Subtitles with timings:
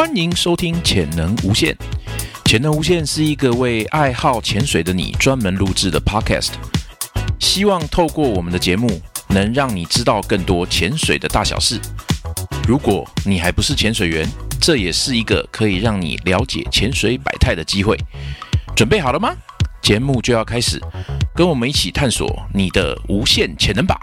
[0.00, 1.74] 欢迎收听《潜能无限》。
[2.46, 6.52] 潜能无限是一个为爱好潜水的你专门录制的 Podcast，
[7.38, 8.88] 希望透过我们的节目，
[9.28, 11.78] 能让你知道更多潜水的大小事。
[12.66, 14.26] 如果你还不是潜水员，
[14.58, 17.94] 这也是一个可以让你了解潜水百态的机会。
[18.74, 19.34] 准备好了吗？
[19.82, 20.80] 节目就要开始，
[21.34, 24.00] 跟我们一起探索你的无限潜能吧！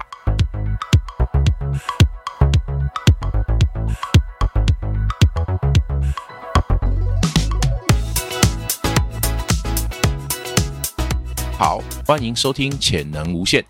[11.59, 13.63] 好，欢迎收听《潜能无限》。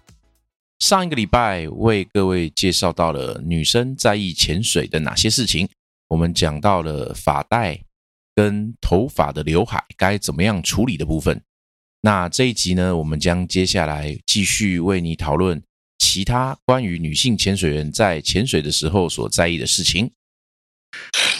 [0.79, 5.69] 上一个礼拜为各位介绍到了女生在意潜水的哪些事情，
[6.09, 7.79] 我们讲到了发带
[8.35, 11.41] 跟头发的刘海该怎么样处理的部分。
[12.01, 15.63] 那这一集呢，我们将接下来继续为你讨论
[15.97, 20.11] 其他关于女性潜水员在潜水的时候所在意的事情。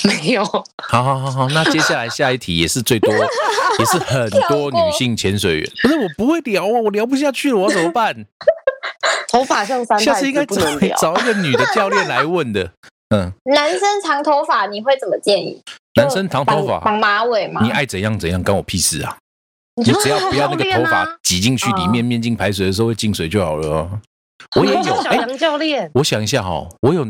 [0.07, 3.13] 没有，好好好好，那接下来下一题也是最多，
[3.79, 5.71] 也是很多女性潜水员。
[5.83, 8.25] 不是我不会聊啊，我聊不下去了，我怎么办？
[9.29, 10.55] 头发像三下次应该找。
[10.99, 12.71] 找一个女的教练来问的。
[13.09, 15.61] 嗯，男生长头发你会怎么建议？
[15.95, 17.61] 男生长头发，绑绑马尾吗？
[17.63, 19.17] 你爱怎样怎样，关我屁事啊！
[19.75, 23.99] 你你只要不要那个头发挤进去里面，面镜排水的时候会进水就好了哦。
[24.55, 27.05] 我也有，小哎，杨教练，我想一下哈、哦，我有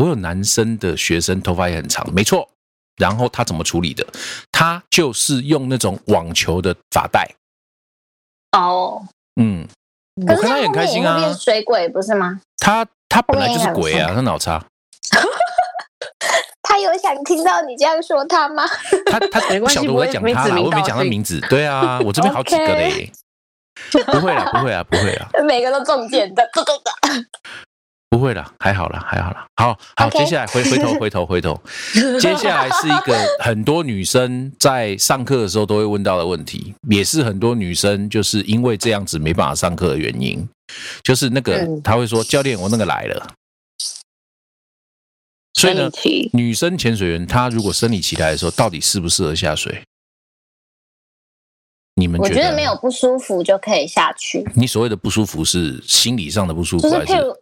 [0.00, 2.48] 我有男生的学生，头发也很长，没错。
[2.96, 4.06] 然后他怎么处理的？
[4.50, 7.28] 他就是用那种网球的发带，
[8.52, 9.02] 哦，
[9.40, 9.66] 嗯，
[10.26, 12.40] 我看他也很开心啊水鬼不是吗？
[12.58, 14.64] 他他本来就是鬼啊，他脑差，
[16.62, 18.66] 他有想听到你这样说他吗？
[19.06, 21.38] 他他 没关系不晓得我在讲他我没讲他名字。
[21.50, 23.12] 对啊， 我这边好几个嘞。
[23.92, 26.46] 不会啦，不会啦，不会啦，每个都中箭的。
[28.10, 29.46] 不会啦，还好啦，还好啦。
[29.54, 31.62] 好好接下来回回头 回头回头，
[32.20, 40.44] 接下来是一个很多女生在上课的时候都会问到的问题，也是很多女生就是因为这样子没办法上课的原因，
[41.04, 43.32] 就是那个嗯她会说教练我那个来了，
[45.54, 45.88] 所以呢
[46.32, 49.84] 女生潜水员她如果生理期来的时候，到底适不适合下水？
[51.94, 52.34] 你们觉得？
[52.34, 52.74] 我觉得没有。
[52.76, 57.36] 不舒服就可以下去，你所谓的不舒服是心理上的不舒服，还是就是譬如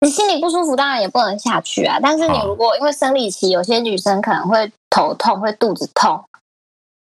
[0.00, 1.98] 你心里不舒服，当然也不能下去啊。
[2.00, 6.24] 但是你如果因为生理期，有些女生可能会头痛、会肚子痛，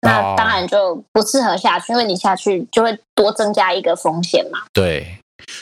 [0.00, 4.60] 那哦当然就不适合下去，因为你下去就会多增加一个风险嘛。
[4.72, 5.18] 对？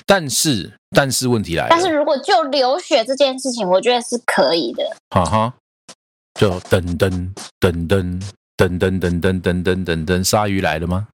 [0.06, 4.84] 但是但是问题来了，但是如果就流血这件事情，我觉得是可以的。
[5.10, 5.54] 哈哈，
[6.38, 8.20] 就噔噔噔噔
[8.56, 11.08] 噔噔噔噔噔噔噔噔，鲨鱼来了吗？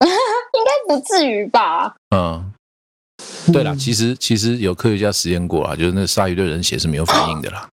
[0.02, 1.94] 应该不至于吧？
[2.14, 2.52] 嗯，
[3.52, 7.68] 对啦，其实其实有科学家实验过啦，就是那鲨鱼对人血是没有反应的啦，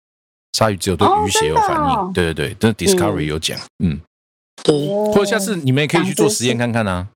[0.53, 2.13] 鲨鱼只有对哦鱼血有反应。
[2.13, 3.99] 对对对，那 Discovery 有讲，嗯，
[4.63, 4.75] 对，
[5.13, 7.07] 或者下次你们也可以去做实验看看啊。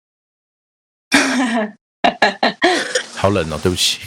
[3.16, 4.00] 好冷哦，对不起。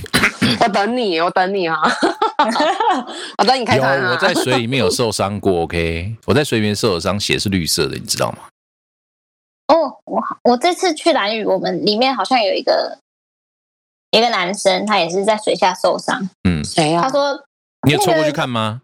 [0.60, 1.76] 我等你，我等你啊，
[3.38, 4.12] 我等你开有团啊。
[4.12, 8.38] 我在水里面有受伤过， OK，我在水里面受了伤，血是绿色的，你知道吗？
[9.68, 12.98] 哦，我我这次去蓝屿，我们里面好像有一个
[14.10, 16.28] 一个男生，他也是在水下受伤。
[16.48, 17.02] 嗯，谁啊？
[17.02, 17.44] 他说
[17.86, 18.80] 你有凑过去看吗？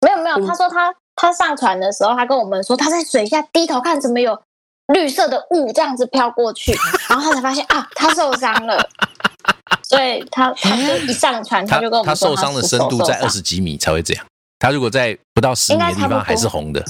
[0.00, 4.38] 没有没有，嗯他说他他上船的时候，他跟我们说他在水下低头看，怎么有
[4.88, 6.72] 绿色的雾这样子飘过去，
[7.08, 8.88] 然后他才发现啊，他受伤了。
[9.82, 14.24] 所以他他就一上船，他就跟我们说他受伤的深度在二十几米才会这样，
[14.58, 16.84] 他如果在不到十米的地方还是红的。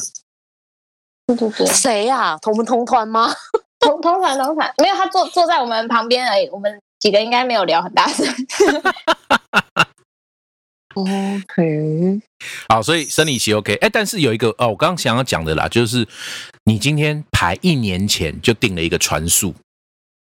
[1.26, 2.36] 对对对，谁呀？
[2.42, 3.32] 同不同团吗
[3.80, 8.26] 同同船同船没有，他坐坐在我们旁边而已，我们几个应该没有聊很大声。
[10.94, 12.22] OK，
[12.66, 16.08] 好，所以生理期 OK，哎，但是有一个哦，我刚刚想要讲的啦，就是
[16.64, 19.54] 你今天排一年前就定了一个船速，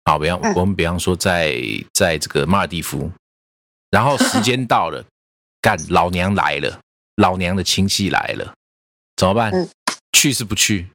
[0.03, 1.55] 好，比方嗯我们比方说在
[1.93, 3.09] 在这个马尔蒂夫，
[3.89, 5.05] 然后时 间到了，
[5.61, 6.81] 干老娘来了，
[7.15, 8.53] 老娘的亲戚来了，
[9.15, 9.69] 怎么办嗯？
[10.11, 10.87] 去是不去？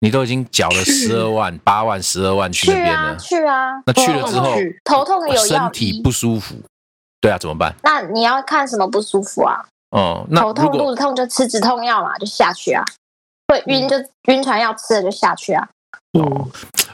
[0.00, 6.56] 你都已经缴了十二万、八万、十二万去去那边啊了，去啊，那去了之后，去头痛有药身体不舒服，
[7.20, 7.74] 对啊，怎么办？
[7.82, 9.64] 那你要看什么不舒服啊？
[9.90, 12.84] 哦，那头痛、肚子痛就吃止痛药嘛，就下去啊。
[13.48, 13.96] 会晕就
[14.28, 15.68] 晕船药吃了就下去啊。
[16.18, 16.48] 哦，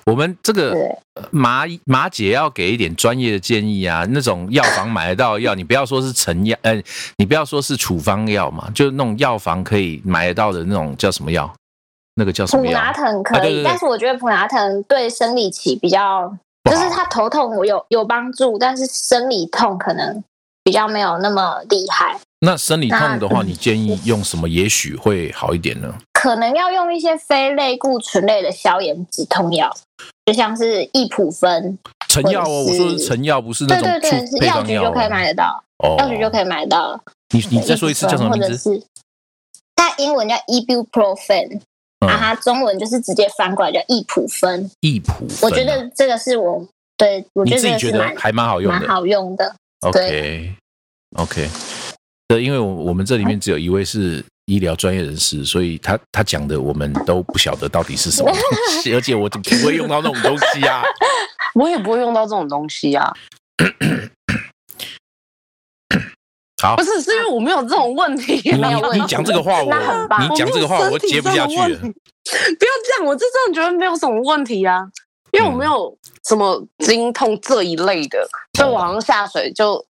[0.05, 0.99] 我们这个对，
[1.31, 6.83] 马马姐要给一点专业的建议啊，那种药房买得到的药，你不要说是成药，呃，
[7.17, 11.51] 你不要说是处方药嘛，就是那种药房可以买得到的那种叫什么药？
[12.15, 12.65] 那个叫什么？
[12.65, 16.33] 普拿疼可以，啊对对对但是我觉得普拿疼对生理期比较，
[16.71, 20.23] 就是它头痛有有帮助，但是生理痛可能
[20.63, 22.19] 比较没有那么厉害。
[22.41, 24.49] 那生理痛的话，你建议用什么？
[24.49, 25.95] 也许会好一点呢？
[26.15, 29.71] 可能要用一些非类固醇类的消炎止痛药，
[30.27, 31.79] 就像是益普芬，
[32.09, 35.11] 成药哦，我说的是成药，不是那种对对对，药药局就可以哦。
[35.11, 37.01] 买得到，哦，药局就可以买得到了。
[37.33, 38.83] 你你再说一次叫什么名字？
[39.77, 41.61] 它英文叫 ibuprofen，
[42.07, 44.71] 啊，中文就是直接翻过来叫易普芬。
[44.81, 45.39] 易普芬啊。
[45.43, 46.67] 我觉得这个是我
[46.97, 48.79] 对我自己觉得得这个是蛮还蛮好用的。
[48.79, 49.55] 蛮好用的。
[49.81, 50.55] OK
[51.17, 51.49] OK，
[52.29, 58.41] 对，因为我我们这里面只有一位是医疗专业人士，所以他他讲的我们都不晓得到底是什么东
[58.83, 60.83] 西， 而且我怎么不会用到那种东西啊？
[61.55, 63.13] 我也不会用到这种东西啊。
[66.61, 68.41] 好不，是，是因为我没有这种问题。
[68.45, 71.79] 你没有问题你你讲这个话，我那很棒你讲这个话我接不下去了。
[71.79, 74.81] 不要这样，我是真的觉得没有什么问题啊，
[75.33, 75.97] 因为我没有
[76.29, 79.85] 什么经痛这一类的，所以我好像下水就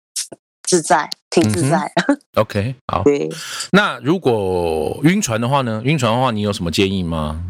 [0.64, 2.18] 自在，挺自在的。
[2.34, 3.04] OK，好。
[3.70, 5.80] 那如果晕船的话呢？
[5.84, 7.40] 晕船的话，你有什么建议吗？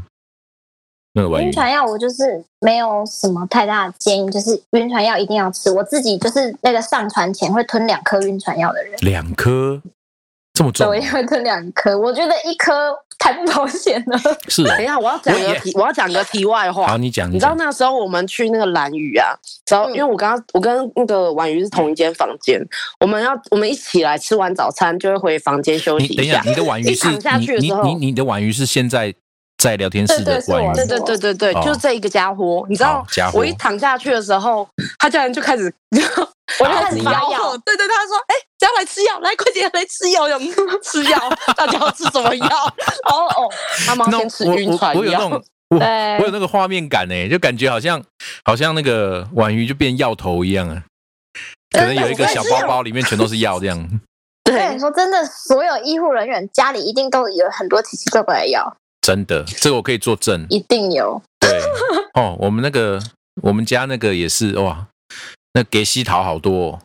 [1.16, 5.70] 晕，船药我就是没有什么太大的建议，就是晕船药一定要吃。
[5.70, 9.80] 我自己就是那个上船前会吞两颗晕船药的人，两颗
[10.52, 11.98] 这么所重我一定会吞两颗。
[11.98, 14.18] 我觉得一颗太不保险了。
[14.48, 14.86] 是哦等一。
[14.86, 16.98] 下，我要讲个题，我要讲个题外话好，。
[16.98, 19.34] 你讲，你知道那时候我们去那个蓝屿啊，
[19.70, 22.62] 然后嗯因为我刚刚我跟那个婉瑜是同一间房间，
[23.00, 26.42] 我们要我们一起来吃完早餐就会回房间休息下你等一下，。
[26.44, 29.14] 你的婉瑜是一躺下你你去的时候你你的婉瑜是现在
[29.58, 34.68] 在聊天室的对对是我婉瑜对对对对对，哦就是这一个家伙，你知道好家伙我一躺下去的时候，
[34.98, 35.72] 他竟然就开始，
[36.60, 40.38] 我就开始吆发药喝，对对，他说：“哎，只要来吃药，来快点来吃药，有
[40.82, 41.18] 吃药，
[41.56, 42.46] 大家要吃什么药？”
[43.08, 43.50] 然后哦，
[43.86, 45.42] 他们先吃晕船药我有那种。
[45.68, 48.00] 我我有那个画面感呢，就感觉好像
[48.44, 50.84] 好像那个婉瑜就变药头一样啊，
[51.72, 53.76] 可能有一个小包包里面全都是药这样。
[53.76, 58.76] 我跟对你，说，真的，所有医护人员家里一定都有很多奇奇怪怪的药，
[59.06, 60.44] 真的，这个我可以作证。
[60.50, 61.22] 一定有。
[61.38, 61.48] 对，
[62.14, 63.00] 哦，我们那个
[63.40, 64.88] 我们家那个也是哇，
[65.54, 66.80] 那给西桃好多、哦，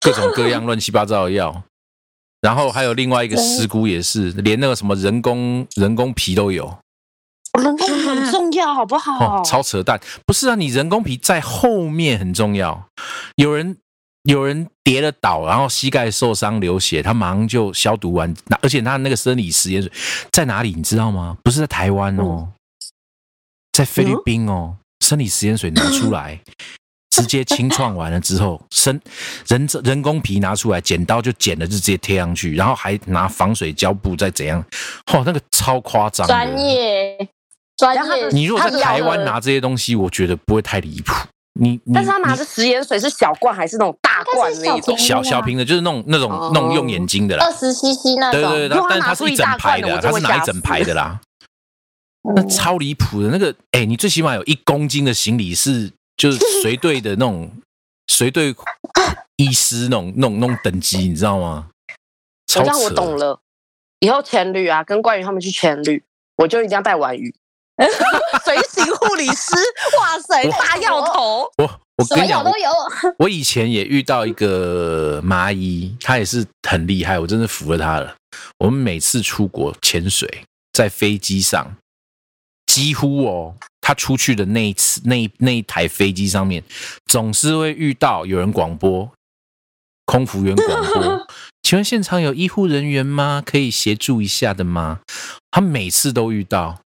[0.00, 1.64] 各种各样乱七八糟的药。
[2.40, 6.78] 然后还有另外一个师姑也是，连那个什么人工人工皮都有
[7.58, 9.42] 人工很重要，好不好哦，？
[9.44, 10.00] 超扯淡。
[10.24, 12.86] 不是啊，你人工皮在后面很重要。
[13.34, 13.78] 有人
[14.26, 19.90] 有人跌了倒，然后膝盖受伤流血，他马上就消毒完，那而且他那个生理实验水
[20.30, 21.36] 在哪里，你知道吗？
[21.42, 22.48] 不是在台湾哦，
[23.72, 26.40] 在菲律宾哦，生理实验水拿出来。
[27.08, 29.00] 直接清创完了之后，生
[29.48, 34.62] 人人工皮拿出来，剪刀就剪了，就直接贴上去，然后还拿防水胶布再怎样，
[35.14, 36.26] 哦，那个超夸张。
[36.26, 37.16] 专业，
[37.78, 38.28] 专业。
[38.32, 41.14] 你如果在台湾拿这些东西，我觉得不会太离谱。
[41.58, 47.52] 你你但是他拿的食盐水是小罐还是那种大罐那种小小瓶的，就是那种那种哦那种用眼睛的啦二。
[47.52, 51.20] 十 CC 那种，对对但它是一整排的啊，它是拿一整排的啦，
[52.34, 53.28] 那嗯超离谱的。
[53.30, 57.50] 那个，哎，你最起码有一公斤的行李是就是随队的那种
[58.08, 58.54] 随队
[59.36, 61.68] 医师那种那种那种等级，你知道吗？
[62.46, 63.40] 超这样我懂了。
[64.00, 66.02] 以后前旅啊，跟关羽他们去前旅，
[66.36, 67.34] 我就一定要带婉瑜，
[68.44, 69.54] 随行护理师，
[69.98, 72.70] 哇塞，我大药头，我我什跟你讲，都有。
[73.18, 78.14] 我以前也遇到一个麻医，他也是很厉害，我真的服了他了。
[78.58, 81.76] 我们每次出国潜水，在飞机上，
[82.66, 86.62] 几乎哦，他出去的那一次那一那一台飞机上面，
[87.06, 89.10] 总是会遇到有人广播，
[90.06, 91.26] 空服员广播，
[91.62, 93.42] 请问现场有医护人员吗？
[93.44, 95.00] 可以协助一下的吗？
[95.50, 96.80] 他每次都遇到，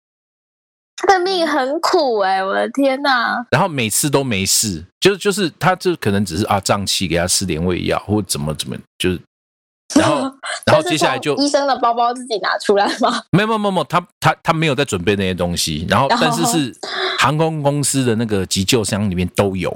[0.96, 3.44] 他的命很苦哎、我的天呐！
[3.50, 9.20] 然后每次都没事，就就是他就可能只是啊胀气，给他吃点胃药或怎么怎么，就是
[9.94, 10.20] 然后
[10.64, 13.22] 然后接下来就医生的包包自己拿出来吗？
[13.30, 16.74] 没有没有没有，他他他没有在准备那些东西，然后但是是
[17.18, 19.70] 航空公司的那个急救箱里面都有，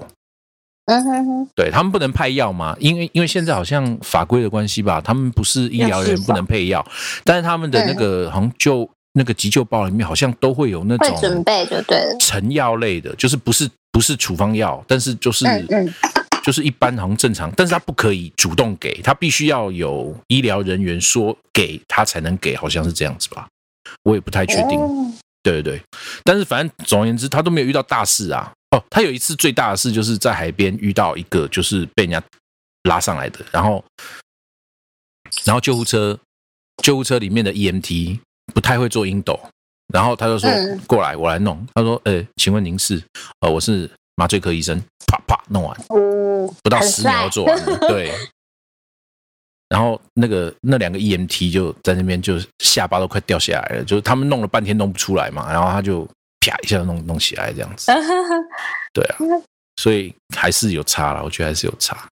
[0.87, 6.85] 嗯哼哼，对他们不能派药嘛，因为因为现在好像法规的关系吧，他们不是医疗人员不能配药，
[7.23, 12.17] 但是他们的那个好像就那个急救包里面好像都会有那会准种备就对了。
[12.19, 15.47] 成药类的，就是不是不是处方药，但是就是。
[15.47, 15.95] 嗯嗯，
[16.43, 23.47] 就是一般好像正常，但是他不可以主动给，他必须要有医疗人员说给他才能给，好像是这样子吧？
[24.05, 24.81] 我也不太确定。
[24.81, 25.13] 哦
[25.43, 25.83] 对对对，
[26.23, 28.53] 但是反正总而言之，他都没有遇到大事啊。
[28.77, 32.23] 哦，他有一次最大的事就是在海边遇到一个就是被人家
[32.85, 33.83] 拉上来的，然后
[35.45, 36.19] 然后救护车
[36.83, 38.19] 救护车里面的 EMT
[38.51, 39.39] 不太会做阴斗，
[39.93, 41.67] 然后他就说、嗯过来，我来弄。
[41.75, 43.03] 他说，呃，请问您是？
[43.41, 44.81] 呃，我是麻醉科医生。
[45.07, 47.79] 啪啪弄完，哦，不到十秒就做完了。
[47.89, 48.13] 对，
[49.69, 56.07] 然后那个那两个 EMT 就在那边就下巴都快掉下来了，就是他们弄了半天弄不出来嘛，然后他就
[56.39, 57.91] 啪一下弄弄起来这样子，
[58.95, 59.17] 对啊，
[59.77, 62.09] 所以还是有差了，我觉得还是有差。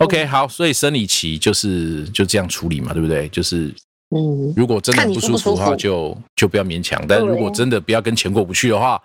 [0.00, 3.28] OK，好，所以生理期就是就这样处理嘛，对不对？
[3.28, 3.72] 就是
[4.14, 9.00] 嗯，如果真的不舒服的话就，就不要勉强；但如果真的不要跟钱过不去的话，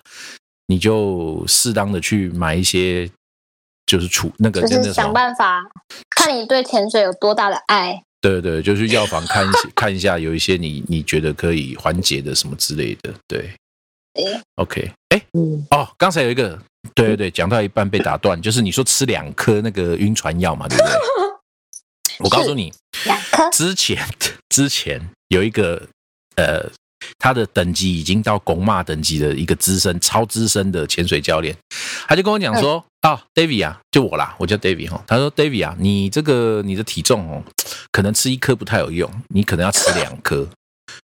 [0.67, 3.09] 你就适当的去买一些，
[3.85, 5.61] 就是处那个就是想办法
[6.15, 8.01] 看你对潜水有多大的爱。
[8.19, 13.51] 对对，就去药房看一些 看一下，有一些你你觉得可以缓解的什么之类的，对。
[14.15, 14.41] 对。
[14.55, 16.57] OK，哎，嗯，哦，刚才有一个，
[16.95, 20.93] 对对对，讲到一半被打断，就是你说吃两颗那个晕船药嘛，对不对？
[22.25, 22.73] 我告诉你，
[23.05, 24.01] 两颗，之前
[24.49, 25.81] 之前有一个
[26.35, 26.69] 呃，
[27.19, 31.55] 他的等级已经到拱马等级的一个资深、超资深的潜水教练，
[32.07, 37.43] 他就跟我讲说：“啊，David 啊，就我啦，我叫 David 哈。”他说：“David 啊，你这个你的体重哦，
[37.91, 40.47] 可能吃一颗不太有用，你可能要吃两颗。”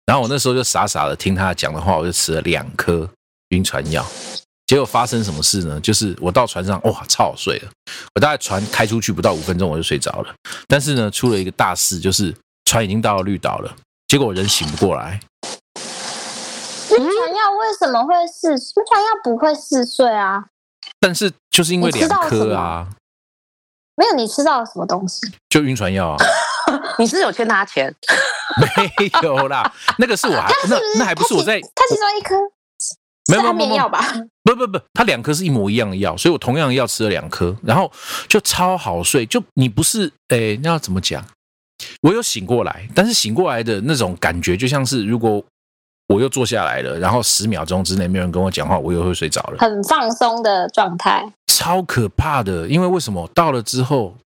[0.07, 3.09] 然后我那时候就傻傻的听他讲的话，我就吃了两颗
[3.49, 4.07] 晕船药。
[4.67, 5.81] 结果发生什么事呢？
[5.81, 7.71] 就是我到船上，哇，超好睡了。
[8.15, 10.35] 我大概船开出去不到五分钟，我就睡着了。
[10.67, 12.35] 但是呢，出了一个大事，就是
[12.67, 13.75] 船已经到了绿岛了，
[14.09, 15.19] 结果人醒不过来。
[16.91, 18.51] 晕船药为什么会嗜？
[18.51, 20.45] 晕船药不会嗜睡啊？
[21.01, 22.89] 但是就是因为两颗啊，
[23.97, 25.21] 没有，你吃到了什么东西？
[25.49, 26.17] 就晕船药啊，
[26.99, 27.95] 你是有欠他钱？
[28.59, 32.35] 没有啦，那个是我还那那还不是我在他其中一颗
[33.29, 34.01] 没有没有没有眠药吧？
[34.43, 37.91] 不不不，他两颗是一模一样的药，所以我同样的药吃了两颗，然后
[38.29, 39.27] 就超好睡。
[39.27, 41.25] 就你不是诶，那要怎么讲？
[42.07, 45.43] 我有醒过来，但是醒过来的那种感觉，就像是如果
[46.07, 51.29] 我又坐下来了，然后十秒钟之内没有人跟我讲话，我又会睡着了，很放松的状态。
[51.49, 52.69] 超可怕的。
[52.69, 54.17] 因为为什么到了之后，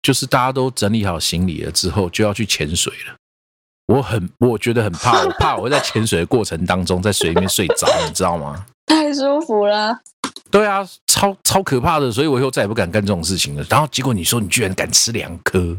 [0.00, 3.16] 就是大家都整理好行李了之后，就要去潜水了。
[3.86, 8.64] 我很，我觉得很怕，我怕我会在潜水的过程当中在水里面睡着，你知道吗？
[8.86, 9.98] 太舒服了，
[10.52, 13.66] 对啊，超超可怕的，所以我以后再也不敢干这种事情了。
[13.68, 15.76] 然后结果你说你居然敢吃两颗，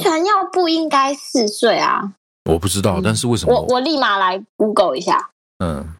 [0.00, 2.14] 晕船药不应该嗜睡啊！
[2.50, 3.54] 我不知道，但是为什么？
[3.54, 5.30] 我我立马来 Google 一下，
[5.62, 5.94] 嗯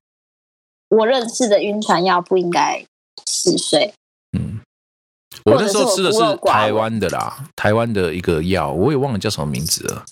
[0.88, 2.84] 我认识的晕船药不应该
[3.26, 3.92] 嗜睡。
[4.36, 4.60] 嗯，
[5.44, 10.04] 我那时候吃的是台湾的啦，台湾的一个药，我也忘了叫什么名字了。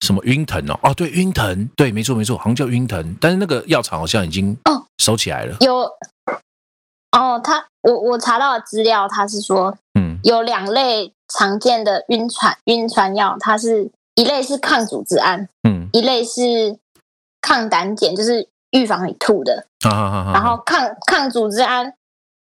[0.00, 0.78] 什么晕藤哦？
[0.82, 5.56] 哦，对，晕藤，对，没错没错，好像叫晕藤，但是那个药厂好像已经哦收起来了。
[5.60, 5.76] 有
[7.12, 16.78] 哦，他我我查到的资料，他是说嗯有两类常见的晕船晕船药，它是一类是抗组织胺，嗯，一类是
[17.40, 19.66] 抗胆碱，就是预防你吐的。
[19.84, 21.92] 好好好好，然后抗抗组织胺，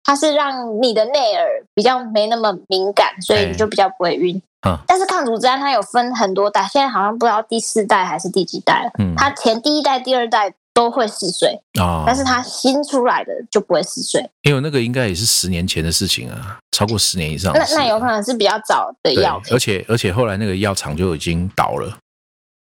[0.03, 4.37] 它是让你的内耳比较没那么敏感，所以你就比较不会晕。
[4.67, 8.91] 嗯但是抗组织胺它有分很多代，现在好像不知道第四代还是第几代了。
[8.99, 14.25] 嗯它前第一代、第二代都会嗜睡，啊，但是它新出来的就不会嗜睡。
[14.43, 17.53] 因为那个应该也是十年前的事情啊，超过十年以上。
[17.53, 21.99] 那那有可能是比较早的对，药，而且而且后来那个药厂就已经倒了，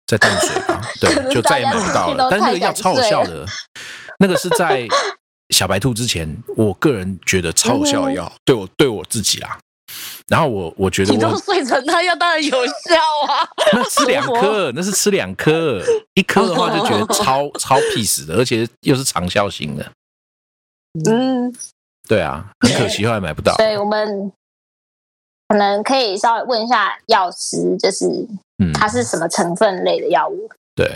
[0.06, 2.28] 在淡水嘛， 对，就再也买不到了。
[2.30, 3.44] 但是那个药超有效的，
[4.20, 4.86] 那个是在
[5.50, 9.58] 小白兔之前，我个人觉得超有效的药，对我对我自己啦。
[10.28, 12.94] 然后我我觉得你都睡成那样，当然有效
[13.28, 13.46] 啊！
[13.74, 15.82] 那吃两颗， 那是吃两颗，
[16.14, 19.92] 一颗的话就觉得超超屁死的，而且又是长效型的。
[21.10, 21.52] 嗯，
[22.08, 23.54] 对啊，很可惜后来买不到。
[23.56, 24.32] 所以我们
[25.48, 28.06] 可能可以稍微问一下药师，就是
[28.62, 30.48] 嗯，它是什么成分类的药物？
[30.74, 30.88] 对，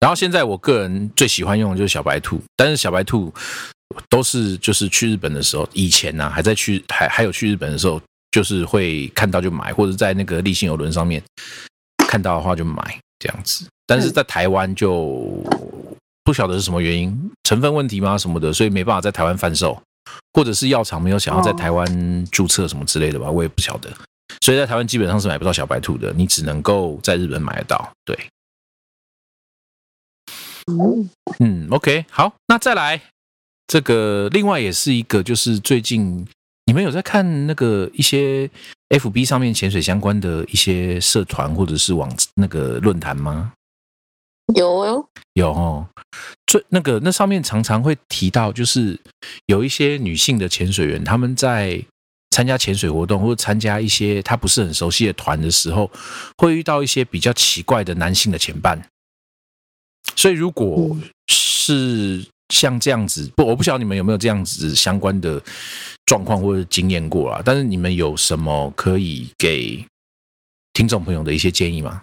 [0.00, 3.32] 然后现在我个人最喜欢用的就是小白兔，但是小白兔
[4.10, 8.00] 都是就是去日本的时候，以前呢、还在去还还有去日本的时候，
[8.34, 11.22] 就是会看到就买，或者在那个立信游轮上面
[12.08, 13.64] 看到的话就买这样子。
[13.86, 15.40] 但是在台湾就
[16.24, 19.80] 不晓得是什么原因，成分问题吗什么的，所以没办法在台湾贩售，
[20.32, 23.88] 或者是药厂没有想要在哦台湾注册什么之类的吧，我也不晓得。
[24.40, 27.88] 所以在台湾基本上是买不到小白兔的，你只能够在日本买得到。
[28.04, 28.18] 对，
[30.72, 33.00] 嗯嗯，OK，好，那再来
[33.68, 36.26] 这个，另外也是一个，就是最近
[36.66, 38.50] 你们有在看那个一些
[38.88, 43.52] FB 上面潜水相关的一些社团或者是网那个论坛吗？
[44.54, 45.88] 有哦，有哦，
[46.46, 48.98] 最那个那上面常常会提到，就是
[49.46, 51.82] 有一些女性的潜水员，他们在
[52.30, 55.90] 参加潜水活动或者参加一些她不是很熟悉的团的时候，
[56.36, 58.86] 会遇到一些比较奇怪的男性的前伴。
[60.14, 65.40] 所以如果嗯是像这样子，不，我不晓得你们有没有这样子相关的
[66.06, 67.42] 状况或者经验过啊？
[67.44, 69.84] 但是你们有什么可以给
[70.72, 72.02] 听众朋友的一些建议吗？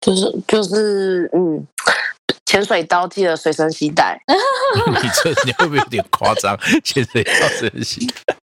[0.00, 1.66] 就是就是嗯，
[2.46, 4.20] 潜水刀记得随身携带。
[5.02, 6.56] 你这你会不会有点夸张？
[6.84, 8.36] 潜水刀随身携带，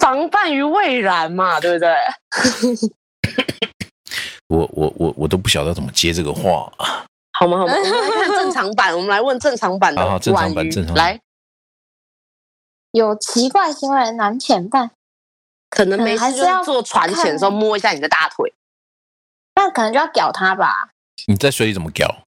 [0.00, 1.88] 防范于未然嘛，对不对？
[4.48, 6.72] 我我我我都不晓得怎么接这个话。
[7.38, 7.58] 好吗？
[7.58, 7.72] 好吗？
[7.76, 11.20] 我们来看正常版，我们来问正常版的好好正常版婉瑜正常版来，
[12.92, 14.90] 有奇怪行为难潜伴，
[15.70, 18.52] 可能没事就是嗯还是要坐船前的时候摸一下你的大腿。
[19.54, 20.90] 那可能就要屌他吧。
[21.26, 22.22] 你在水里怎么搞？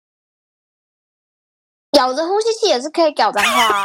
[1.92, 3.84] 咬着呼吸器也是可以屌脏话啊，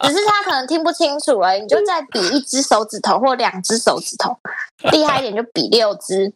[0.06, 1.60] 只是他可能听不清楚而已。
[1.60, 4.38] 你就再比一只手指头或两只手指头，
[4.92, 6.32] 厉害一点就比六只，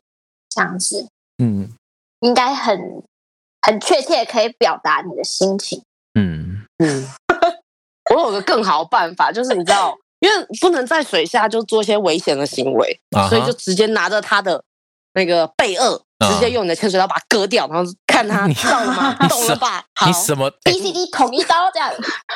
[0.50, 1.08] 这样子
[1.42, 1.70] 嗯
[2.20, 2.78] 应该很
[3.66, 5.82] 很确切，可以表达你的心情。
[6.18, 7.06] 嗯，嗯，
[8.14, 14.62] 我有个更好的办法，就是你知道，因为不能在水下就做一些危险的行为，所以就直接拿着他的
[15.14, 19.16] 那个背颚，啊直接用你的潜水刀把它割掉，然后看他你到了吗？
[19.22, 19.84] 你懂了吧？
[19.94, 21.90] 好你，什么？B、C、D 捅一刀这样，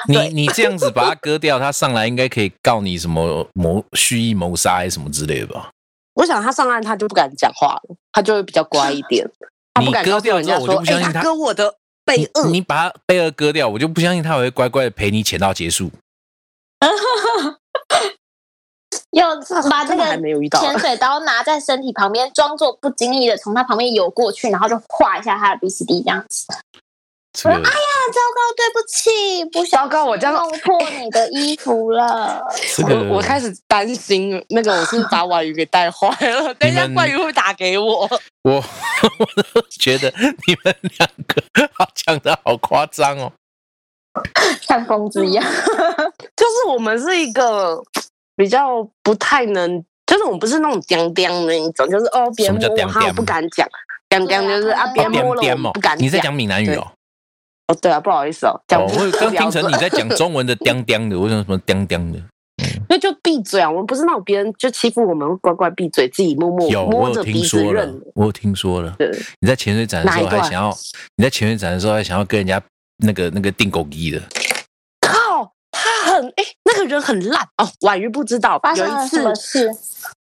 [0.09, 5.71] 你你这样子把它割掉，他上来应该可以告你什么谋蓄意谋杀还是什么之类的吧？
[6.15, 9.29] 我想他上岸他就不敢讲话了，他就会比较乖一点，
[9.81, 15.91] 你割掉之后我就不相信他他割我的背你把他背颚割掉，我就不相信他会乖乖的陪你潜到结束。
[19.11, 19.37] 要
[19.71, 20.05] 把这个
[20.61, 26.47] 潜水刀拿在身体旁边，装作不经意的从他旁边游过去，然后就划一下他的 B、C、D 这样子。
[27.35, 32.41] 这个啊，糟糕，对不起，不小糟糕我这样弄破你的衣服了。
[32.77, 38.09] 这个我我开始担心，那个我是把婉瑜给带坏了，等一下你们婉瑜会打给我。
[38.45, 38.55] 我
[39.19, 40.09] 我都觉得
[40.47, 43.33] 你们两个好讲的好夸张哦。
[44.63, 45.45] 像疯子一样。
[46.37, 47.83] 就是我们是一个
[48.37, 53.69] 比较不太能，就是我们不是那种刁刁的那一种，就是哦别人摸我哈我不敢讲，
[54.09, 56.87] 刁刁就是啊别摸了不敢，你在讲闽南语哦？
[57.69, 62.19] 哦对啊不好意思哦，讲哦，我刚听成你在讲 中文的“颠颠”的，为什么什么“颠颠”的？
[62.59, 68.95] 因为就闭嘴啊，我们不是那种别人就欺负我们会乖乖闭嘴，自己默默有，我有摸着鼻子听说了认。，我有听说了。
[68.99, 70.77] 对，你在潜水展的时候还想要，
[71.17, 72.63] 你在潜水展的时候还想要跟人家
[72.99, 74.21] 那个那个订狗衣的，
[75.01, 77.69] 靠，他很哎、那个人很烂哦。
[77.81, 79.71] 婉瑜不知道，有一发生了什次么事？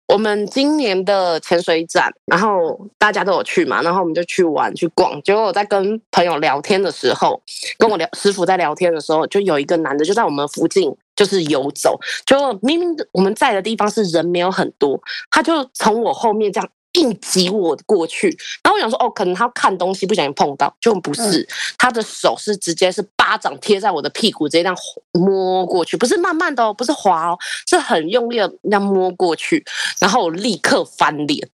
[0.08, 5.22] 我们今年的潜水展，然后大家都有去嘛，然后我们就去玩去逛。
[5.24, 7.42] 结果我在跟朋友聊天的时候，
[7.78, 16.70] 跟我聊师傅在聊天的时候，就有一个男的就在我们附近就是游走，就明明我们在的地方是人没有很多，他就从我后面这样。
[16.94, 18.28] 硬挤我过去，
[18.64, 21.44] 然后我想说，哦，可能他看东西不小心碰到，就不是，
[21.76, 24.76] 他的手是直接是巴掌贴在我的屁股，直接这样
[25.14, 29.64] 摸过去，不是慢慢的哦，不是滑哦，是很用力的这样摸过去，
[30.02, 31.50] 然后我立刻翻脸，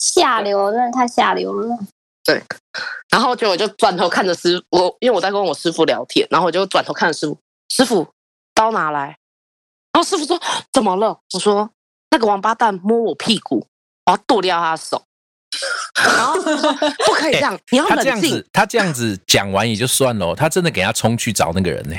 [0.00, 1.78] 下流，真的太下流了。
[2.24, 2.42] 对
[3.10, 8.08] 然后就我就转头看着师我，因为我在跟我师傅聊天，然后我就转头看着师傅，师傅
[8.52, 9.16] 刀拿来，
[9.92, 10.40] 然后师傅说
[10.72, 11.20] 怎么了？
[11.32, 11.70] 我说
[12.10, 13.64] 那个王八蛋摸我屁股，
[14.06, 15.04] 我要剁掉他的手。
[16.04, 16.34] 然后
[17.06, 21.96] 不可以这样， 你要他这样冷静子。，他这样子讲完也就算了哦，他真的给他冲去找那个人呢。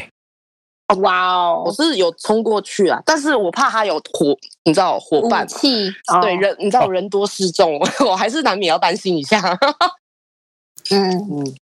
[1.02, 5.48] 哇哦我哦，是有冲过去啊，但是我怕他有伙，你知道伙武伴，
[6.22, 9.42] 对人，你知道人多势众， 我还是难免要担心一下。
[10.92, 11.10] 嗯。
[11.12, 11.56] 嗯，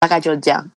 [0.00, 0.70] 大概就是这样。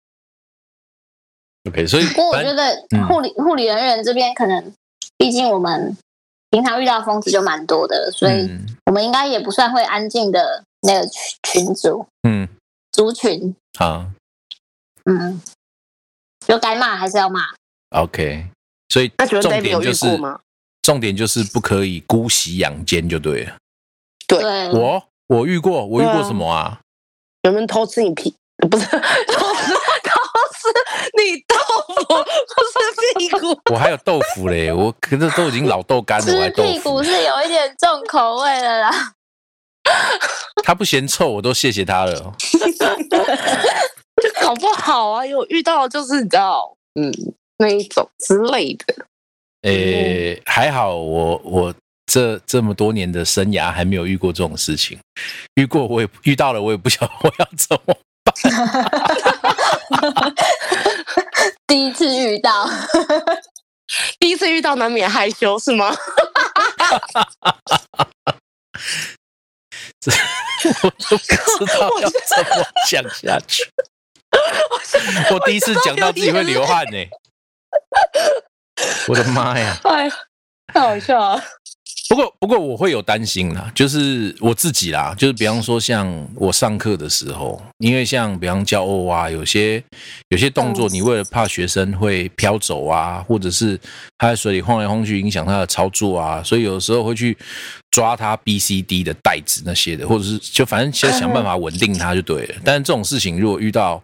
[1.70, 4.72] OK，所以不过我觉得嗯护理护理人员这边可能，
[5.16, 5.96] 毕竟我们
[6.52, 12.46] 平常遇到疯子就蛮多的，所以嗯我们应该也不算会安静的那个群群组嗯
[12.92, 13.56] 族群。
[13.78, 14.06] 好
[15.06, 15.40] 嗯，
[16.46, 17.40] 就该骂还是要骂。
[17.96, 18.46] OK，
[18.90, 20.06] 所以重 David 有遇点就是？
[20.82, 23.56] 重点就是不可以姑息养奸就对了。
[24.26, 26.80] 对对，我我遇过，我遇过什么啊？
[27.42, 28.34] 有人偷吃你屁？
[28.68, 30.20] 不是 偷吃，偷
[30.52, 30.68] 吃
[31.16, 31.56] 你豆
[31.94, 33.60] 腐， 不是屁股。
[33.72, 37.02] 我还有豆腐嘞，我可是都已经老豆干了，我还吃豆腐屁股。
[37.02, 39.12] 是有一点重口味的啦。
[40.62, 42.14] 他不嫌臭，我都谢谢他了。
[44.22, 47.12] 就搞不好啊，有遇到就是你知道，嗯，
[47.58, 48.94] 那一种之类的。
[49.62, 51.74] 诶、还好我我
[52.06, 54.98] 这这么多年的生涯还没有遇过这种事情，
[55.54, 57.96] 遇过我也遇到了，我也不晓得我要怎么。
[58.24, 58.58] 第一次
[62.32, 62.66] 遇到，
[64.18, 65.94] 第一次遇到难免害羞是吗？
[70.82, 73.68] 我都不知道要怎么讲下去。
[75.30, 77.06] 我第一次讲到自己会流汗呢、
[79.08, 79.78] 我的妈呀！
[79.84, 80.10] 哎，
[80.72, 81.44] 太好笑了。
[82.12, 89.82] 不过，不过我会有担心啦，就是我自己啦，就是比方说像我上课的时候，因为像比方教 O 啊，有些
[90.28, 93.80] 有些动作，你为了怕学生会飘走啊，或者是
[94.18, 97.34] 他在水里晃来晃去影响他的操作啊，所以有时候会去
[97.90, 102.56] 抓他 B、C、D 的带子那些的，或者是就反正先想办法稳定他就对了。
[102.62, 104.02] 但是这种事情如果遇到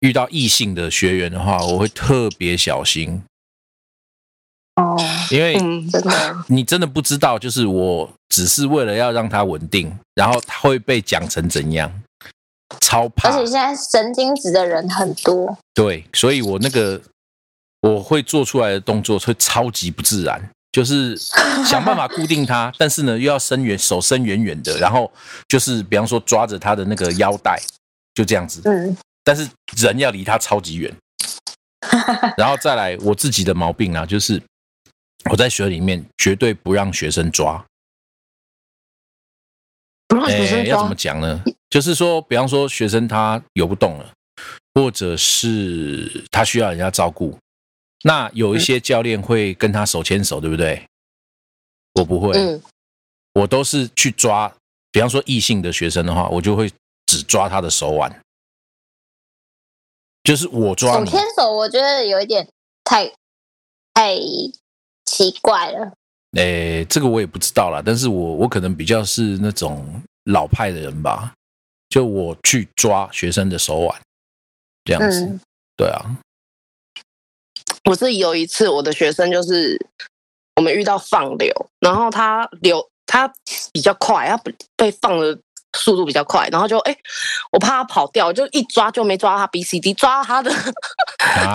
[0.00, 3.22] 遇到异性的学员的话，我会特别小心。
[4.78, 4.96] 哦，
[5.30, 11.92] 因为嗯，真的，你真的不知道，就是我只是为了要让它稳定，然后它会被讲成怎样，
[12.80, 13.46] 超怕而且。
[13.46, 17.00] 现在神经质的人很多，对，所以我那个
[17.80, 21.16] 我会做出来的动作会超级不自然，就是
[21.66, 25.10] 想办法固定它，但是呢又要伸远手伸远远的，然后
[25.48, 27.60] 就是比方说抓着它的那个腰带，
[28.14, 30.94] 就这样子，嗯，但是人要离它超级远。
[32.36, 34.42] 然后再来我自己的毛病啊，就是
[35.30, 37.64] 我在学里面绝对不让学生抓。
[40.06, 41.42] 不让学生诶，要怎么讲呢？
[41.68, 44.12] 就是说，比方说学生他游不动了，
[44.74, 47.38] 或者是他需要人家照顾，
[48.04, 50.86] 那有一些教练会跟他手牵手，对不对？
[51.94, 52.62] 我不会，嗯，
[53.34, 54.54] 我都是去抓。
[54.90, 56.72] 比方说异性的学生的话，我就会
[57.04, 58.22] 只抓他的手腕，
[60.22, 62.48] 就是我抓，手牵手，我觉得有一点
[62.82, 63.12] 太
[63.92, 64.14] 太
[65.08, 65.92] 奇怪了。
[66.36, 71.32] 诶，这个我也不知道啦，但是我我可能比较是那种老派的人吧，
[71.88, 74.00] 就我去抓学生的手腕，
[74.84, 75.40] 这样子，嗯，
[75.74, 76.04] 对啊，
[77.84, 79.80] 我是有一次，我的学生就是
[80.56, 83.32] 我们遇到放流，然后他流他
[83.72, 84.38] 比较快，他
[84.76, 85.40] 被放的
[85.76, 86.96] 速度比较快，然后就哎、
[87.52, 90.50] 我怕他跑掉，就一抓就没抓到他 B C D，抓到他的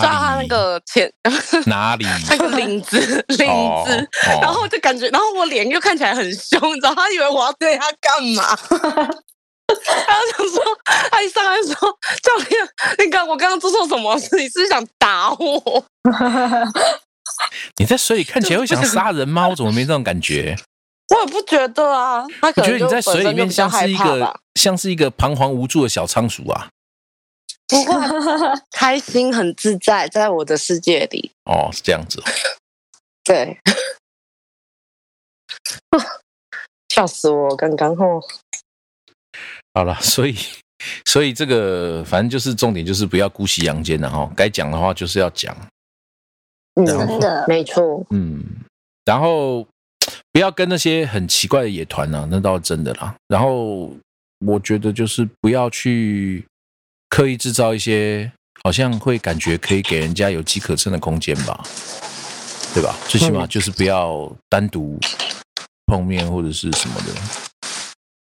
[0.00, 1.12] 到他那个前
[1.66, 2.06] 哪里？
[2.30, 3.96] 那个领子领哦子，
[4.28, 8.56] 哦然后就感觉，然后我脸又看起来很凶，你知道，他以为我要对他干嘛。
[9.66, 10.62] 他就想说，
[11.10, 11.74] 他一上来说
[12.22, 14.36] ：“教练，你看我刚刚做错什么事？
[14.36, 15.84] 你是想打我？”
[17.78, 19.48] 你在水里看起来会想杀人吗？
[19.48, 20.54] 我怎么没这种感觉？
[21.08, 24.40] 我也不觉得啊，他我可能觉得你在水里面像是一个。
[24.54, 26.70] 像是一个彷徨无助的小仓鼠啊！
[27.66, 27.92] 不会，
[28.70, 31.32] 开心很自在，在我的世界里。
[31.46, 32.24] 哦，是这样子哦。
[33.24, 33.58] 对，
[36.88, 37.56] 笑死我！
[37.56, 38.22] 刚刚哦，
[39.74, 40.38] 好了，所以
[41.04, 44.30] 所以这个反正就是重点，就是不要姑息养奸的哈。
[44.36, 45.54] 该讲的话就是要讲，
[46.74, 48.40] 嗯，真的，没错，嗯，
[49.04, 49.66] 然后
[50.34, 53.14] 不要跟那些很奇怪的野团啊，那倒是真的啦。
[53.28, 53.92] 然后
[54.44, 56.44] 我觉得就是不要去
[57.08, 58.30] 刻意制造一些
[58.64, 61.62] 好像会感觉可以给人家有机可乘的空间吧，
[62.74, 62.96] 对吧？
[63.06, 64.98] 最起码嗯就是不要单独
[65.86, 67.14] 碰面或者是什么的，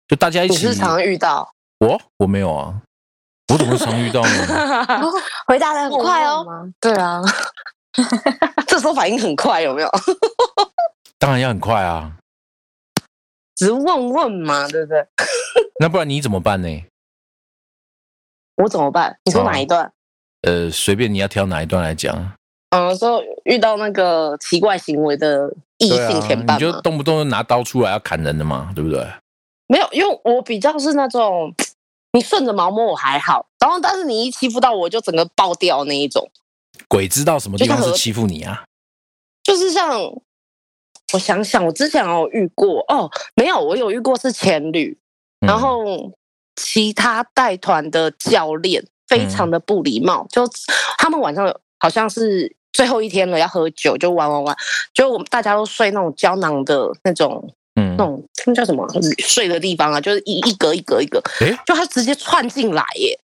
[0.08, 0.54] 就大家一起。
[0.54, 2.80] 你是常常遇到，我我没有啊，
[3.52, 5.02] 我怎么会常遇到呢？
[5.48, 6.44] 回答的很快哦。
[6.44, 6.72] 吗？
[6.80, 7.20] 对啊，
[8.68, 9.90] 这时候反应很快，有没有？
[11.24, 12.18] 当然要很快啊，
[13.56, 15.08] 只是问问嘛，对不对？
[15.80, 16.84] 那不然你怎么办呢？
[18.58, 19.18] 我怎么办？
[19.24, 19.90] 你说哦哪一段？
[20.42, 22.34] 呃，随便你要挑哪一段来讲。
[22.72, 26.82] 嗯，说遇到那个奇怪行为的异性前伴你就吗？
[26.82, 29.08] 动不动就拿刀出来要砍人的嘛，对不对？
[29.68, 31.56] 没有，因为我比较是那种
[32.12, 36.30] 你顺着毛摸我还好，然后但是你一欺负到我就整个爆掉那一种，
[36.90, 38.66] 鬼知道什么地方是欺负你啊？
[39.42, 40.02] 就是像
[41.14, 44.98] 我想想，我之前有遇过哦，没有，我有遇过是前旅，
[45.42, 45.48] 嗯。
[45.48, 46.12] 然后
[46.56, 50.44] 其他带团的教练非常的不礼貌，就
[50.98, 51.48] 他们晚上
[51.80, 54.58] 好像是最后一天了，要喝酒就玩玩玩，
[54.94, 57.96] 就我们大家都睡那种胶囊的那种嗯。
[57.96, 58.88] 那种那叫什么
[59.20, 61.56] 睡的地方啊，就是一一格一格一格，诶？
[61.66, 63.18] 就他直接窜进来耶，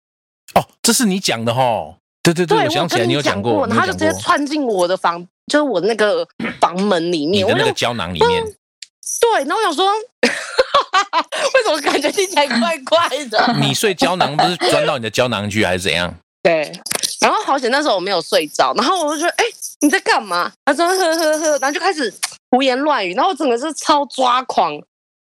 [0.55, 1.96] 哦，这是你讲的哈？
[2.35, 6.27] 对对对，我想起来你你有讲过，他就直接窜进我的房，就是我那个
[6.61, 8.43] 房门里面，我的那个胶囊里面，
[9.21, 9.87] 对，然后我想说，
[11.55, 13.55] 为什么感觉听起来怪 怪的？
[13.61, 16.12] 你睡胶囊不是钻到你的胶囊去还是怎样？
[16.43, 16.73] 对，
[17.21, 19.45] 然后好险那时候我没有睡着，然后我就觉得，哎、
[19.81, 20.53] 你在干嘛？
[20.65, 22.12] 他说呵呵呵，然后就开始
[22.51, 24.77] 胡言乱语，然后我整个是超抓狂，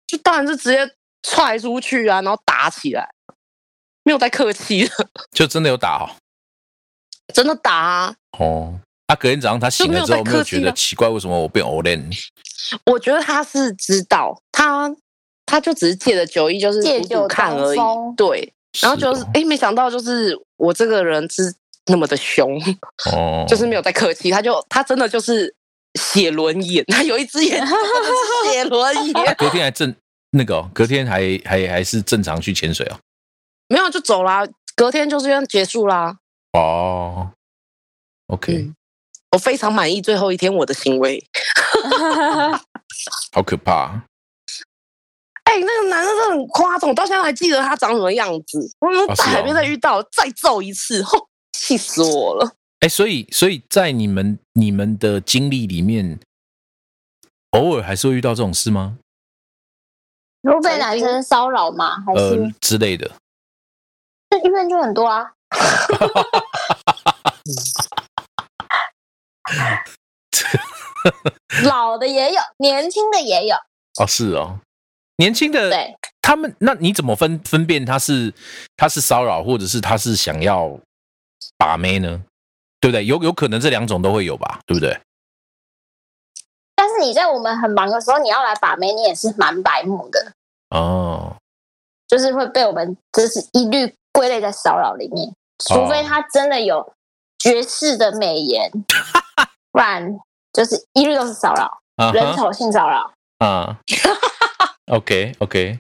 [0.06, 0.88] 就当然是直接
[1.22, 3.08] 踹出去啊，然后打起来，
[4.04, 6.10] 没有太客气的，就真的有打哦。
[7.32, 8.14] 真的打啊！
[8.38, 8.74] 哦，
[9.06, 12.10] 啊，隔天早上他醒了之后，就没有觉得奇怪，为什么我变 o l e n
[12.86, 14.94] 我觉得他是知道，他
[15.46, 17.78] 他就只是借着酒意，就是借酒看而已
[18.16, 18.52] 对。
[18.80, 21.54] 然后就是哦，哎、没想到就是我这个人是
[21.86, 22.60] 那么的凶，
[23.12, 25.54] 哦，就是没有在客气，他就他真的就是
[25.94, 27.72] 写轮眼，他有一只眼是
[28.50, 29.94] 血轮眼， 隔天还正
[30.30, 32.98] 那个、哦，隔天还还还是正常去潜水哦。
[33.68, 36.16] 没有就走啦，隔天就是这样结束啦。
[36.54, 37.30] 哦
[38.28, 38.74] ，OK，、嗯
[39.32, 41.20] 我非常满意最后一天我的行为。
[43.32, 44.00] 好可怕。
[45.42, 48.70] 哎、那个男的真的很夸张，我到现在还记得他长什么样子。
[48.78, 52.54] 我们哦是哦在海边再遇到，再揍一次，吼， 气死我了。
[52.80, 56.20] 哎，所以所以在你们你们的经历里面，
[57.50, 58.98] 偶尔还是会遇到这种事吗？
[60.42, 62.00] 如果被男生骚扰吗？
[62.06, 63.10] 还呃是之类的。
[64.30, 65.32] 这医院就很多啊？
[71.64, 73.56] 老的也有，年轻的也有。
[74.00, 74.58] 哦，是哦，
[75.16, 78.32] 年轻的对，他们，那你怎么分分辨他是
[78.76, 80.78] 他是骚扰，或者是他是想要
[81.56, 82.22] 把妹呢？
[82.80, 83.04] 对不对？
[83.04, 84.98] 有有可能这两种都会有吧，对不对？
[86.74, 90.32] 但是你在我们很忙的时候，你要来把妹，你也是蛮白目的，
[90.70, 91.36] 哦，
[92.08, 95.32] 就是会被我们就是一律归类在骚扰里面，
[95.68, 96.94] 除非他真的有
[97.38, 98.70] 绝世的美颜，
[99.72, 100.18] 不然
[100.52, 103.12] 就是一律都是骚扰，人丑性骚扰。
[103.38, 103.78] 啊
[104.86, 105.78] ，OK OK。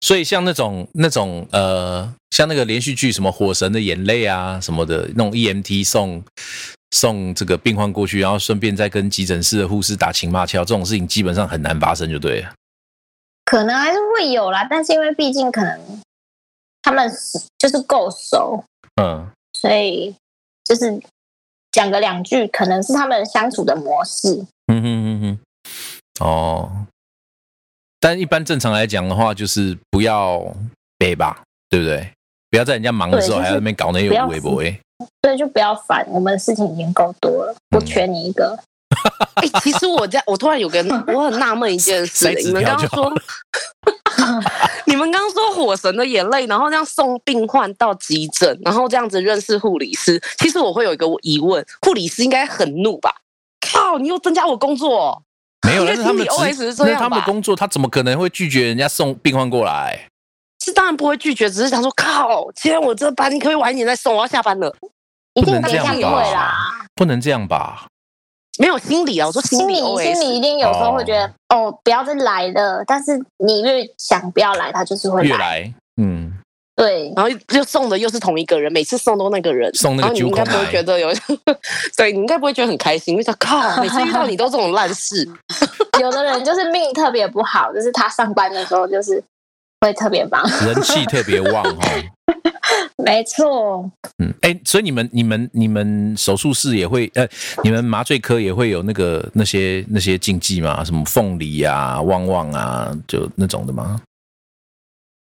[0.00, 6.22] 所以像那种那种呃，像那个连续剧什么《火神的眼泪》啊什么的，那种 EMT 送
[6.90, 12.52] 送这个病患过去，然后顺便再跟急诊室的护士打情骂俏，这种事情基本上很难发生，就对了。
[13.46, 16.02] 可能还是会有啦，但是因为毕竟可能
[16.84, 18.62] 他们是就是够熟，
[19.00, 20.14] 嗯，所以
[20.64, 21.00] 就是
[21.72, 24.44] 讲个两句，可能是他们相处的模式。
[24.66, 25.20] 嗯哼哼
[26.20, 26.86] 哼，哦，
[27.98, 30.44] 但一般正常来讲的话，就是不要
[30.98, 32.12] 背吧，对不对？
[32.50, 34.78] 不要在人家忙的时候还在那边搞那些微博哎。
[35.22, 38.58] 所以就不要烦，我们的事情已经够多了，不嗯缺你一个。
[39.36, 43.12] 哎、 其实我在，我突然有个我很纳闷一件事 你们刚刚说，
[44.86, 50.20] 你们刚刚说火神的眼泪，然后这样送病患到急诊，然后这样子认识护理师。
[50.38, 53.14] 其实我会有一个疑问，护理师应该很怒吧？
[53.60, 55.22] 靠，你又增加我工作哦、
[55.66, 60.08] 没有，那是他们的是这那是样吧他们的工作，他怎么可能会拒绝人家送病患过来？
[60.62, 64.74] 是当然不会拒绝，只是想说，靠，今天我这班你可不可以晚一点再送，我要下班了。
[65.34, 65.84] 一定不能这样
[66.94, 67.86] 不能这样吧？
[68.58, 71.76] 没有心理啊，我说心理心理一定有时候会觉得哦。
[71.82, 76.32] 不要再来了，但是你越想不要来，他就是会越来，嗯，
[76.76, 81.12] 对，然后又送的又是同一个人，每次送都那个人，送那个然后你应该不会觉得有，
[81.96, 85.28] 对你应该不会觉得很开心，因为想靠， 每次遇到你都这种烂事，
[86.00, 89.22] 有的人就是命特别不好，就是他上班的时候就是
[89.80, 90.42] 会特别忙。
[90.64, 91.80] 人气特别旺哦。
[92.96, 97.28] 没错，嗯，哎，所以你们、你们、你们手术室也会，呃，
[97.62, 100.84] 你们麻醉科也会有那个那些那些禁忌吗？
[100.84, 104.00] 什么凤梨啊、旺旺啊，就那种的吗？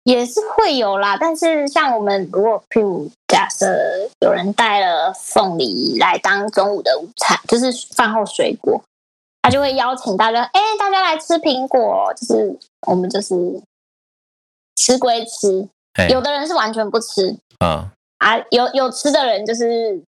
[0.04, 1.16] 也是会有啦。
[1.18, 3.66] 但是像我们如果譬如假设
[4.20, 8.80] 有人带了凤梨来当中午的午餐，就是饭后水果，
[9.40, 13.34] 他就会邀请大家，哎、大家来吃苹果，就是我们就是
[14.76, 15.68] 吃归吃，哎，
[16.10, 20.02] 有的人是完全不吃啊、啊，有有吃的人就是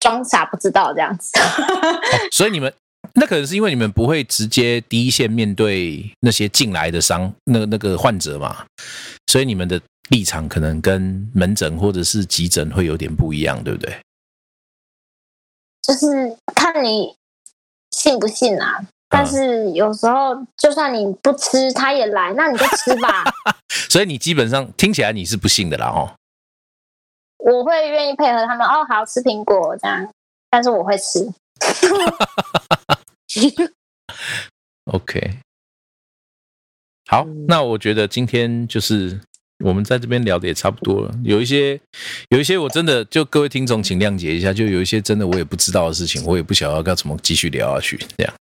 [0.00, 1.30] 装傻不知道这样子。
[1.40, 2.00] 哦
[2.32, 2.72] 所以你们
[3.14, 8.66] 那可能是因为你们不会直接第一线面对那些进来的伤那个那个患者嘛，
[9.26, 13.98] 所以你们的立场可能跟门诊或者是急诊会有点不一样，对不对？
[15.82, 17.14] 就是看你
[17.90, 18.84] 信不信啊。
[19.08, 23.24] 但是有时候，就算你不吃，他也来，那你就吃吧。
[23.88, 26.14] 所以你基本上听起来你是不信的啦，哦。
[27.38, 28.66] 我会愿意配合他们。
[28.66, 30.12] 哦，好吃苹果这样，
[30.50, 31.32] 但是我会吃。
[34.92, 35.38] OK，
[37.06, 39.20] 好，嗯那我觉得今天就是
[39.64, 41.14] 我们在这边聊的也差不多了。
[41.24, 41.80] 有一些，
[42.28, 48.34] 有一些我真的就各位听众请谅解一下，就有一些真的我也不知道的事情，我也不晓得要怎么继续聊下去这样。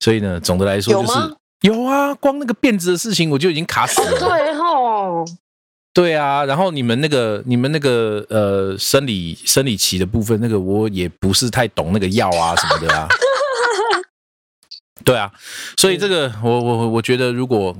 [0.00, 1.18] 所以呢，总的来说就是
[1.60, 4.18] 有啊，光那个辫子的事情我就已经卡死了。
[4.18, 5.24] 对吼，
[5.94, 13.08] 对啊，然后你们那个你们那个呃生理生理期的部分，那个我也不是太懂那个药啊什么的啊。
[15.04, 15.32] 对啊，
[15.76, 17.74] 所以这个我我我我觉得，如果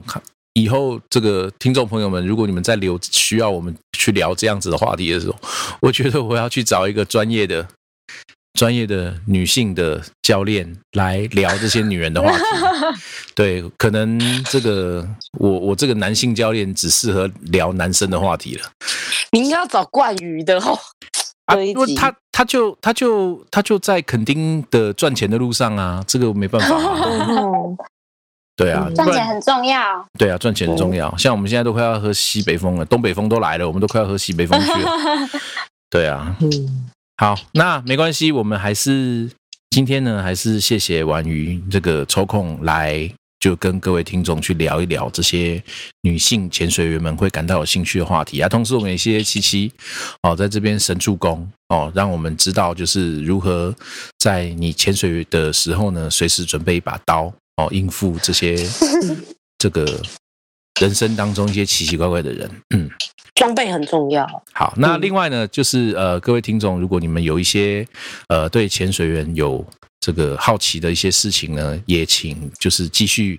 [0.59, 5.37] 以后这个听众朋友们，如果你们在留需要我们去聊这样子的话题的时候，
[5.81, 7.65] 我觉得我要去找一个专业的、
[8.55, 12.43] 专业的女性的教练来聊这些女人的话题。
[13.37, 18.69] 对，可能这个我我这个男性教练只适合聊男生的话题了。
[19.31, 20.77] 你应该要找冠宇的哦，
[21.45, 26.77] 啊，因为他他就他就他就在垦丁的赚钱的路上啊，这个没办法、
[28.59, 30.05] 对啊，赚钱很重要。
[30.19, 31.17] 对啊，赚钱很重要。
[31.17, 34.91] 像我们现在都快要喝西北风了，东北风都来了，我们都快要喝西北风去了。
[35.89, 39.31] 对啊，嗯，好，那没关系，我们还是
[39.71, 45.63] 今天呢，还是谢谢婉瑜这个抽空来，就跟各位听众去聊一聊这些
[46.03, 48.49] 女性潜水员们会感到有兴趣的话题啊。
[48.49, 49.73] 同时，我们也谢谢七七
[50.23, 53.73] 哦，在这边神助攻哦，让我们知道就是如何
[54.19, 58.57] 在你潜水的时候呢，随时准备一把刀哦，应付这些
[59.59, 59.85] 这个
[60.81, 62.51] 人生当中一些奇奇怪怪的人。
[62.75, 62.89] 嗯。
[63.35, 64.27] 装备很重要。
[64.53, 67.87] 好，那嗯另外呢，就是呃，各位听众，如果你们有一些
[68.29, 69.65] 呃对潜水员有
[70.01, 73.39] 这个好奇的一些事情呢，也请就是继续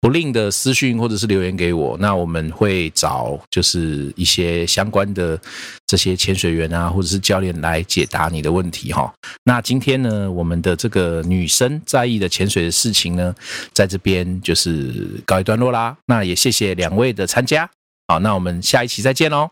[0.00, 5.38] 不吝的私讯或者是留言给我，那我们会找就是一些相关的
[5.86, 9.12] 这些潜水员啊，或者是教练来解答你的问题哈。
[9.44, 13.34] 那今天呢，我们的这个女生在意的潜水的事情呢，
[13.72, 15.96] 在这边就是告一段落啦。
[16.06, 17.68] 那也谢谢两位的参加。
[18.06, 19.50] 好，那我们下一期再见喽。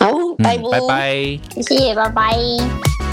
[0.00, 1.14] 好，拜拜拜拜。
[1.54, 3.07] 谢谢，拜拜。